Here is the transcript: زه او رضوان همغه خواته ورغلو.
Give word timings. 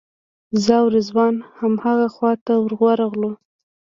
زه 0.63 0.73
او 0.81 0.87
رضوان 0.95 1.35
همغه 1.59 2.07
خواته 2.15 2.53
ورغلو. 2.81 3.31